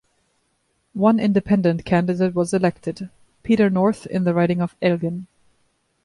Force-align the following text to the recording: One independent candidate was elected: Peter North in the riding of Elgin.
One 0.95 1.19
independent 1.19 1.85
candidate 1.85 2.33
was 2.33 2.55
elected: 2.55 3.11
Peter 3.43 3.69
North 3.69 4.07
in 4.07 4.23
the 4.23 4.33
riding 4.33 4.59
of 4.59 4.75
Elgin. 4.81 5.27